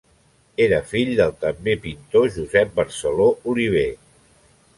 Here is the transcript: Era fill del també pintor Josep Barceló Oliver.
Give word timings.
Era 0.63 0.77
fill 0.91 1.11
del 1.19 1.35
també 1.43 1.75
pintor 1.83 2.25
Josep 2.39 2.73
Barceló 2.81 3.29
Oliver. 3.53 3.87